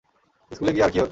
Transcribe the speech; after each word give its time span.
স্কুলে 0.51 0.71
গিয়ে 0.71 0.85
আর 0.85 0.91
কি 0.91 0.97
করবে? 0.97 0.99